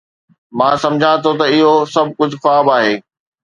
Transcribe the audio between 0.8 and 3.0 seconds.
سمجهان ٿو ته اهو سڀ ڪجهه خواب آهي